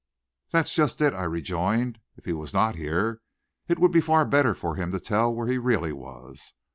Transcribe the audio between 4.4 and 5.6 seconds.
for him to tell where he